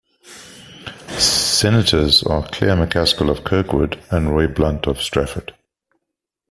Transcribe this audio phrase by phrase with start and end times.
[1.19, 5.53] Senators are Claire McCaskill of Kirkwood and Roy Blunt of Strafford.